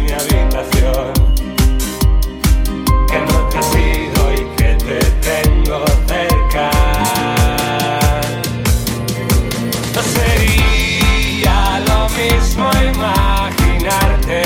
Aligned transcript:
Mi 0.00 0.10
habitación 0.12 1.12
que 3.08 3.18
no 3.20 3.48
te 3.48 3.58
ha 3.58 3.62
sido 3.62 4.32
y 4.32 4.42
que 4.56 4.74
te 4.86 4.98
tengo 5.28 5.84
cerca, 6.06 6.70
no 9.94 10.02
sería 10.02 11.80
lo 11.86 12.00
mismo 12.10 12.70
imaginarte 12.94 14.42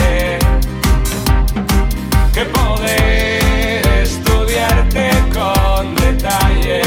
que 2.32 2.44
poder 2.44 3.86
estudiarte 4.02 5.10
con 5.32 5.94
detalle. 5.94 6.82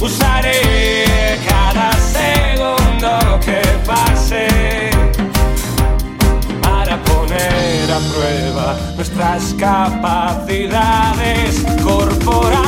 Usaré. 0.00 1.05
las 9.36 9.52
capacidades 9.52 11.62
corporales. 11.84 12.65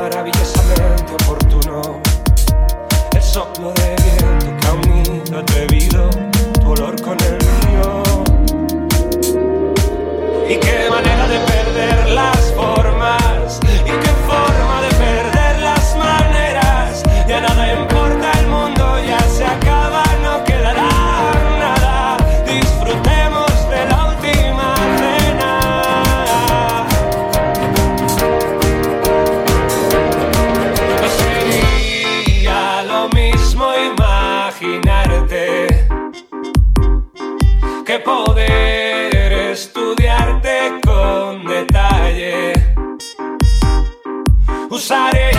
maravillosamente 0.00 1.12
oportuno. 1.12 2.00
El 3.12 3.22
soplo 3.22 3.70
de 3.72 3.96
viento 4.02 4.46
que 4.58 4.66
ha 4.66 4.72
unido 4.72 5.38
atrevido 5.38 6.08
tu 6.54 6.70
olor 6.70 7.00
con 7.02 7.18
el 7.20 7.36
mío. 7.60 8.02
Y 10.48 10.56
que 10.56 10.88
estudiarte 39.52 40.80
con 40.84 41.44
detalle. 41.44 42.52
Usaré 44.70 45.29